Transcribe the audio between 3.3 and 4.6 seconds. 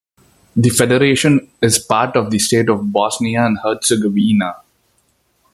and Herzegovina.